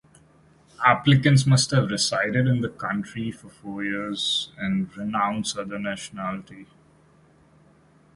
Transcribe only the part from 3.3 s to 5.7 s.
for four years and renounce